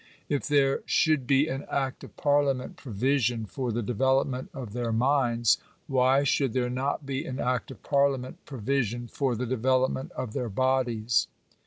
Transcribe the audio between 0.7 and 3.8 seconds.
should be an act of parliament provision for